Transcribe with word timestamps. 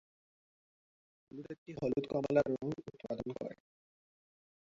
হলুদ 1.23 1.47
একটি 1.51 1.71
হলুদ-কমলা 1.79 2.41
রঙ 2.45 2.67
উৎপাদন 2.83 3.27
করে। 3.37 3.55